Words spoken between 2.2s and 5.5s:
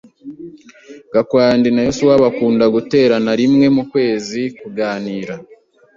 bakunda guterana rimwe mu kwezi kuganira.